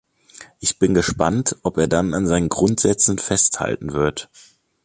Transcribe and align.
Ich 0.59 0.79
bin 0.79 0.95
gespannt, 0.95 1.57
ob 1.61 1.77
er 1.77 1.87
dann 1.87 2.15
an 2.15 2.25
seinen 2.25 2.49
Grundsätzen 2.49 3.19
festhalten 3.19 3.93
wird. 3.93 4.31